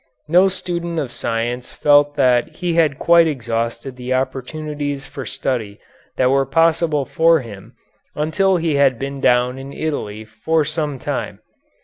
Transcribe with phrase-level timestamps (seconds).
[0.27, 5.79] No student of science felt that he had quite exhausted the opportunities for study
[6.17, 7.75] that were possible for him
[8.15, 11.39] until he had been down in Italy for some time.